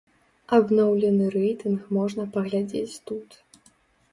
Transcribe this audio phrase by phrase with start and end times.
[0.57, 3.29] Абноўлены рэйтынг можна паглядзець тут.